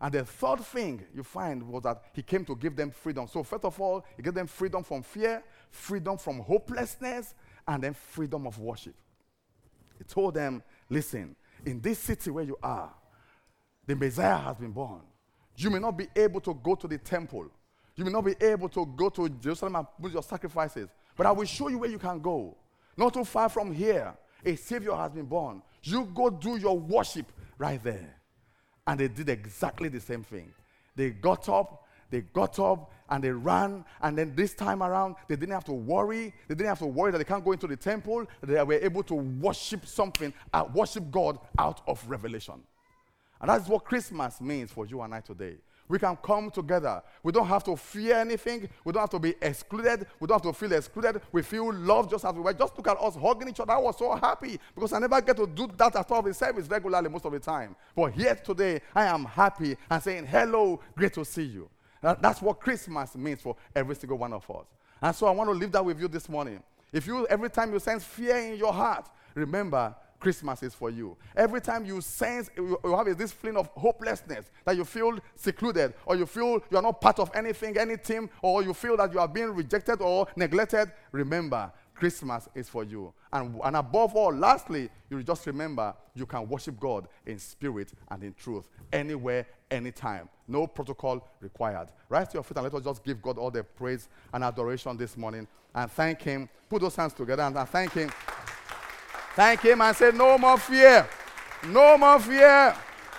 And 0.00 0.14
the 0.14 0.24
third 0.24 0.60
thing 0.60 1.04
you 1.12 1.22
find 1.24 1.62
was 1.62 1.82
that 1.82 2.02
he 2.12 2.22
came 2.22 2.44
to 2.44 2.54
give 2.54 2.76
them 2.76 2.90
freedom. 2.90 3.26
So, 3.26 3.42
first 3.42 3.64
of 3.64 3.80
all, 3.80 4.04
he 4.16 4.22
gave 4.22 4.34
them 4.34 4.46
freedom 4.46 4.84
from 4.84 5.02
fear, 5.02 5.42
freedom 5.70 6.16
from 6.16 6.38
hopelessness, 6.40 7.34
and 7.66 7.82
then 7.82 7.94
freedom 7.94 8.46
of 8.46 8.58
worship. 8.58 8.94
He 9.98 10.04
told 10.04 10.34
them, 10.34 10.62
listen, 10.88 11.34
in 11.66 11.80
this 11.80 11.98
city 11.98 12.30
where 12.30 12.44
you 12.44 12.56
are, 12.62 12.94
the 13.86 13.96
Messiah 13.96 14.36
has 14.36 14.56
been 14.56 14.70
born. 14.70 15.00
You 15.56 15.70
may 15.70 15.80
not 15.80 15.96
be 15.96 16.06
able 16.14 16.40
to 16.42 16.54
go 16.54 16.76
to 16.76 16.86
the 16.86 16.98
temple. 16.98 17.46
You 17.96 18.04
may 18.04 18.12
not 18.12 18.24
be 18.24 18.34
able 18.40 18.68
to 18.68 18.86
go 18.86 19.08
to 19.08 19.28
Jerusalem 19.28 19.74
and 19.74 19.86
put 20.00 20.12
your 20.12 20.22
sacrifices, 20.22 20.88
but 21.16 21.26
I 21.26 21.32
will 21.32 21.46
show 21.46 21.66
you 21.68 21.78
where 21.78 21.90
you 21.90 21.98
can 21.98 22.20
go. 22.20 22.56
Not 22.96 23.14
too 23.14 23.24
far 23.24 23.48
from 23.48 23.72
here, 23.72 24.14
a 24.44 24.54
Savior 24.54 24.94
has 24.94 25.10
been 25.10 25.26
born. 25.26 25.62
You 25.82 26.04
go 26.14 26.30
do 26.30 26.56
your 26.56 26.78
worship 26.78 27.26
right 27.58 27.82
there. 27.82 28.17
And 28.88 28.98
they 28.98 29.06
did 29.06 29.28
exactly 29.28 29.90
the 29.90 30.00
same 30.00 30.24
thing. 30.24 30.50
They 30.96 31.10
got 31.10 31.46
up, 31.50 31.86
they 32.10 32.22
got 32.22 32.58
up, 32.58 32.90
and 33.10 33.22
they 33.22 33.30
ran. 33.30 33.84
And 34.00 34.16
then 34.16 34.34
this 34.34 34.54
time 34.54 34.82
around, 34.82 35.16
they 35.28 35.36
didn't 35.36 35.52
have 35.52 35.66
to 35.66 35.72
worry. 35.72 36.32
They 36.48 36.54
didn't 36.54 36.70
have 36.70 36.78
to 36.78 36.86
worry 36.86 37.12
that 37.12 37.18
they 37.18 37.24
can't 37.24 37.44
go 37.44 37.52
into 37.52 37.66
the 37.66 37.76
temple. 37.76 38.26
They 38.42 38.62
were 38.62 38.72
able 38.72 39.02
to 39.04 39.14
worship 39.14 39.84
something, 39.86 40.32
uh, 40.54 40.64
worship 40.72 41.10
God 41.10 41.38
out 41.58 41.82
of 41.86 42.02
revelation. 42.08 42.54
And 43.42 43.50
that's 43.50 43.68
what 43.68 43.84
Christmas 43.84 44.40
means 44.40 44.72
for 44.72 44.86
you 44.86 45.02
and 45.02 45.14
I 45.14 45.20
today. 45.20 45.56
We 45.88 45.98
can 45.98 46.16
come 46.16 46.50
together. 46.50 47.02
We 47.22 47.32
don't 47.32 47.46
have 47.46 47.64
to 47.64 47.76
fear 47.76 48.16
anything. 48.16 48.68
We 48.84 48.92
don't 48.92 49.00
have 49.00 49.10
to 49.10 49.18
be 49.18 49.34
excluded. 49.40 50.06
We 50.20 50.26
don't 50.26 50.42
have 50.42 50.52
to 50.52 50.58
feel 50.58 50.72
excluded. 50.72 51.22
We 51.32 51.42
feel 51.42 51.72
loved 51.72 52.10
just 52.10 52.24
as 52.24 52.34
we 52.34 52.40
were. 52.40 52.52
Just 52.52 52.76
look 52.76 52.88
at 52.88 52.98
us 52.98 53.16
hugging 53.16 53.48
each 53.48 53.60
other. 53.60 53.72
I 53.72 53.78
was 53.78 53.96
so 53.96 54.14
happy 54.14 54.60
because 54.74 54.92
I 54.92 54.98
never 54.98 55.20
get 55.20 55.36
to 55.36 55.46
do 55.46 55.68
that 55.76 55.96
at 55.96 56.10
all 56.10 56.26
in 56.26 56.34
service 56.34 56.68
regularly 56.68 57.08
most 57.08 57.24
of 57.24 57.32
the 57.32 57.40
time. 57.40 57.74
But 57.96 58.12
here 58.12 58.34
today, 58.34 58.80
I 58.94 59.04
am 59.06 59.24
happy 59.24 59.76
and 59.90 60.02
saying, 60.02 60.26
Hello, 60.26 60.80
great 60.96 61.14
to 61.14 61.24
see 61.24 61.44
you. 61.44 61.68
That's 62.02 62.40
what 62.42 62.60
Christmas 62.60 63.16
means 63.16 63.40
for 63.40 63.56
every 63.74 63.96
single 63.96 64.18
one 64.18 64.32
of 64.32 64.48
us. 64.50 64.66
And 65.00 65.14
so 65.14 65.26
I 65.26 65.30
want 65.30 65.48
to 65.48 65.54
leave 65.54 65.72
that 65.72 65.84
with 65.84 66.00
you 66.00 66.08
this 66.08 66.28
morning. 66.28 66.62
If 66.92 67.06
you 67.06 67.26
every 67.26 67.50
time 67.50 67.72
you 67.72 67.78
sense 67.78 68.04
fear 68.04 68.36
in 68.36 68.56
your 68.56 68.72
heart, 68.72 69.08
remember 69.34 69.94
Christmas 70.20 70.62
is 70.62 70.74
for 70.74 70.90
you. 70.90 71.16
Every 71.36 71.60
time 71.60 71.84
you 71.84 72.00
sense 72.00 72.50
you 72.56 72.78
have 72.84 73.18
this 73.18 73.32
feeling 73.32 73.56
of 73.56 73.68
hopelessness, 73.68 74.50
that 74.64 74.76
you 74.76 74.84
feel 74.84 75.18
secluded, 75.34 75.94
or 76.06 76.16
you 76.16 76.26
feel 76.26 76.60
you 76.70 76.76
are 76.76 76.82
not 76.82 77.00
part 77.00 77.18
of 77.18 77.30
anything, 77.34 77.78
any 77.78 77.96
team, 77.96 78.28
or 78.42 78.62
you 78.62 78.74
feel 78.74 78.96
that 78.96 79.12
you 79.12 79.20
are 79.20 79.28
being 79.28 79.54
rejected 79.54 80.00
or 80.00 80.26
neglected, 80.36 80.90
remember 81.12 81.72
Christmas 81.94 82.48
is 82.54 82.68
for 82.68 82.84
you. 82.84 83.12
And, 83.32 83.60
and 83.64 83.76
above 83.76 84.14
all, 84.14 84.32
lastly, 84.32 84.88
you 85.10 85.22
just 85.22 85.46
remember 85.46 85.94
you 86.14 86.26
can 86.26 86.48
worship 86.48 86.78
God 86.78 87.08
in 87.26 87.38
spirit 87.38 87.92
and 88.10 88.22
in 88.22 88.34
truth, 88.34 88.68
anywhere, 88.92 89.46
anytime. 89.70 90.28
No 90.46 90.66
protocol 90.66 91.26
required. 91.40 91.88
Rise 92.08 92.28
to 92.28 92.34
your 92.34 92.42
feet 92.42 92.56
and 92.56 92.64
let 92.64 92.74
us 92.74 92.84
just 92.84 93.04
give 93.04 93.20
God 93.20 93.36
all 93.36 93.50
the 93.50 93.64
praise 93.64 94.08
and 94.32 94.44
adoration 94.44 94.96
this 94.96 95.16
morning 95.16 95.46
and 95.74 95.90
thank 95.90 96.22
Him. 96.22 96.48
Put 96.68 96.82
those 96.82 96.96
hands 96.96 97.12
together 97.12 97.42
and, 97.42 97.56
and 97.56 97.68
thank 97.68 97.92
Him. 97.92 98.10
Thank 99.38 99.60
Him 99.60 99.80
and 99.82 99.96
say, 99.96 100.10
No 100.10 100.36
more 100.36 100.58
fear. 100.58 101.06
No 101.68 101.96
more 101.96 102.18
fear. 102.18 102.74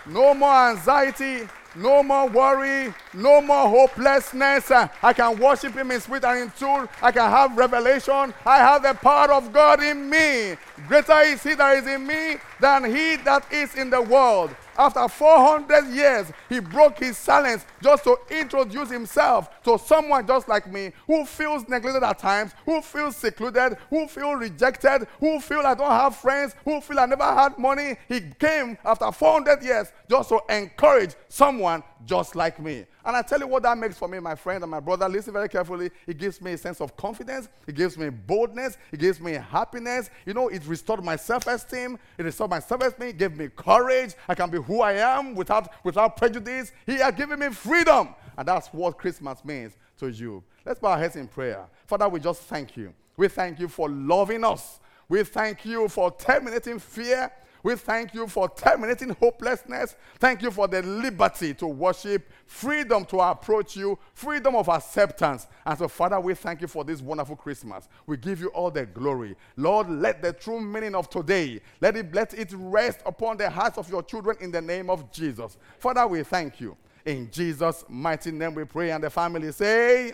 No 0.06 0.34
more 0.34 0.72
anxiety. 0.72 1.48
No 1.76 2.04
more 2.04 2.28
worry, 2.28 2.94
no 3.14 3.42
more 3.42 3.70
hopelessness. 3.70 4.70
I 4.70 5.14
can 5.14 5.40
worship 5.40 5.76
Him 5.76 5.92
in 5.92 6.02
spirit 6.02 6.26
and 6.26 6.40
in 6.40 6.52
truth. 6.52 6.90
I 7.02 7.12
can 7.14 7.30
have 7.30 7.56
revelation. 7.56 8.34
I 8.46 8.58
have 8.58 8.84
the 8.84 8.96
power 8.96 9.32
of 9.32 9.54
God 9.54 9.82
in 9.82 10.10
me. 10.10 10.58
Greater 10.90 11.22
is 11.22 11.42
He 11.42 11.54
that 11.54 11.78
is 11.78 11.88
in 11.88 12.06
me 12.06 12.36
than 12.60 12.84
He 12.84 13.16
that 13.18 13.46
is 13.50 13.76
in 13.76 13.90
the 13.90 14.02
world. 14.02 14.54
After 14.80 15.10
400 15.10 15.88
years, 15.94 16.32
he 16.48 16.62
broke 16.62 17.00
his 17.00 17.18
silence 17.18 17.66
just 17.84 18.06
to 18.06 18.18
introduce 18.30 18.90
himself 18.90 19.62
to 19.64 19.78
someone 19.78 20.26
just 20.26 20.48
like 20.48 20.72
me 20.72 20.94
who 21.06 21.26
feels 21.26 21.68
neglected 21.68 22.02
at 22.02 22.18
times, 22.18 22.54
who 22.64 22.82
feels 22.82 23.18
secluded, 23.18 23.78
who 23.90 24.08
feels 24.08 24.40
rejected, 24.40 25.06
who 25.20 25.42
feel 25.42 25.64
I 25.66 25.74
don't 25.74 25.92
have 25.92 26.16
friends, 26.16 26.56
who 26.64 26.80
feel 26.80 26.98
I 26.98 27.08
never 27.08 27.26
had 27.26 27.58
money. 27.58 27.98
He 28.08 28.22
came 28.40 28.78
after 28.86 29.12
400 29.12 29.62
years 29.62 29.92
just 30.10 30.30
to 30.30 30.40
encourage 30.50 31.14
someone 31.28 31.84
just 32.06 32.36
like 32.36 32.60
me. 32.60 32.86
And 33.04 33.16
I 33.16 33.22
tell 33.22 33.40
you 33.40 33.48
what 33.48 33.64
that 33.64 33.78
makes 33.78 33.98
for 33.98 34.08
me, 34.08 34.20
my 34.20 34.36
friend 34.36 34.64
and 34.64 34.72
my 34.72 34.80
brother. 34.80 35.08
Listen 35.10 35.34
very 35.34 35.50
carefully. 35.50 35.92
It 36.08 36.18
gives 36.18 36.42
me 36.42 36.54
a 36.54 36.58
sense 36.58 36.82
of 36.82 36.96
confidence. 36.96 37.50
It 37.68 37.76
gives 37.76 37.98
me 37.98 38.10
boldness. 38.10 38.78
It 38.92 39.00
gives 39.00 39.20
me 39.20 39.34
happiness. 39.34 40.10
You 40.26 40.34
know, 40.34 40.48
it 40.48 40.66
restored 40.66 41.04
my 41.04 41.16
self-esteem. 41.16 41.98
It 42.18 42.24
restored 42.24 42.50
my 42.50 42.60
self-esteem. 42.60 43.10
It 43.10 43.18
gave 43.18 43.38
me 43.38 43.50
courage. 43.56 44.14
I 44.28 44.36
can 44.36 44.50
be 44.50 44.60
who 44.60 44.82
I 44.82 44.94
am 44.94 45.36
without, 45.36 45.72
without 45.84 46.18
prejudice. 46.18 46.72
He 46.86 46.96
has 46.96 47.14
given 47.16 47.40
me 47.40 47.50
freedom. 47.50 48.16
And 48.38 48.48
that's 48.48 48.68
what 48.68 48.98
Christmas 48.98 49.44
means 49.44 49.78
to 50.00 50.10
you. 50.10 50.44
Let's 50.66 50.80
bow 50.80 50.92
our 50.92 51.00
heads 51.00 51.16
in 51.16 51.28
prayer. 51.28 51.66
Father, 51.88 52.08
we 52.08 52.20
just 52.20 52.44
thank 52.44 52.78
you. 52.78 52.94
We 53.18 53.28
thank 53.28 53.60
you 53.60 53.68
for 53.68 53.90
loving 53.90 54.44
us. 54.44 54.80
We 55.10 55.24
thank 55.24 55.66
you 55.66 55.90
for 55.90 56.12
terminating 56.12 56.80
fear. 56.80 57.32
We 57.64 57.76
thank 57.76 58.14
you 58.14 58.28
for 58.28 58.50
terminating 58.50 59.10
hopelessness. 59.10 59.96
Thank 60.18 60.42
you 60.42 60.52
for 60.52 60.68
the 60.68 60.82
liberty 60.82 61.54
to 61.56 61.68
worship, 61.68 62.30
freedom 62.46 63.06
to 63.06 63.20
approach 63.20 63.76
you, 63.76 64.00
freedom 64.14 64.56
of 64.56 64.70
acceptance. 64.70 65.48
And 65.66 65.78
so, 65.78 65.88
Father, 65.88 66.20
we 66.20 66.34
thank 66.34 66.62
you 66.62 66.68
for 66.68 66.84
this 66.84 67.02
wonderful 67.02 67.36
Christmas. 67.36 67.88
We 68.06 68.18
give 68.18 68.40
you 68.40 68.48
all 68.50 68.72
the 68.72 68.86
glory. 68.86 69.36
Lord, 69.58 69.90
let 69.90 70.22
the 70.22 70.34
true 70.34 70.62
meaning 70.62 70.96
of 70.96 71.10
today, 71.10 71.62
let 71.82 71.98
it, 71.98 72.14
let 72.14 72.34
it 72.34 72.50
rest 72.54 73.00
upon 73.06 73.38
the 73.38 73.50
hearts 73.50 73.78
of 73.78 73.90
your 73.90 74.04
children 74.04 74.38
in 74.40 74.52
the 74.52 74.62
name 74.62 74.90
of 74.90 75.12
Jesus. 75.12 75.58
Father, 75.80 76.08
we 76.08 76.24
thank 76.24 76.62
you. 76.62 76.78
In 77.06 77.30
Jesus' 77.32 77.86
mighty 77.88 78.32
name 78.32 78.56
we 78.56 78.66
pray. 78.66 78.92
And 78.92 79.04
the 79.04 79.10
family 79.10 79.52
say, 79.52 80.14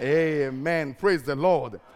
Amen. 0.00 0.48
Amen. 0.48 0.94
Praise 0.94 1.22
the 1.22 1.34
Lord. 1.34 1.80